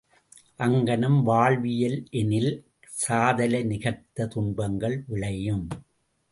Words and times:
அங்ஙணம் 0.59 1.27
வாழவில்லையெனில் 1.27 2.51
சாதலை 2.95 3.63
நிகர்த்த 3.63 4.27
துன்பங்கள் 4.27 5.03
விளையும்! 5.07 5.65